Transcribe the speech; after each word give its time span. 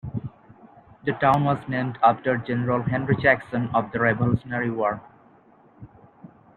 The 1.05 1.11
town 1.11 1.43
was 1.43 1.59
named 1.69 1.99
after 2.01 2.35
General 2.35 2.81
Henry 2.81 3.15
Jackson 3.17 3.69
of 3.75 3.91
the 3.91 3.99
Revolutionary 3.99 4.71
War. 4.71 4.99